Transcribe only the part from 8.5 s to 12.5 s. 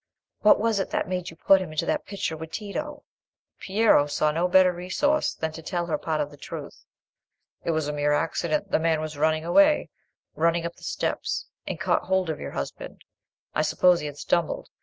The man was running away—running up the steps, and caught hold of your